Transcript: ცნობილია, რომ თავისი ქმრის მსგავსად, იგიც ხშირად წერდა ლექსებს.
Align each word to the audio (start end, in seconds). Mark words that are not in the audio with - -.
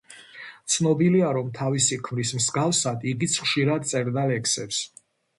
ცნობილია, 0.75 1.27
რომ 1.37 1.49
თავისი 1.57 1.99
ქმრის 2.07 2.31
მსგავსად, 2.39 3.05
იგიც 3.11 3.35
ხშირად 3.43 3.85
წერდა 3.91 4.23
ლექსებს. 4.33 4.81